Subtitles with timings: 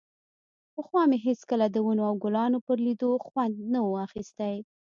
[0.73, 4.55] پخوا مې هېڅکله د ونو او ګلانو پر ليدو خوند نه و اخيستى.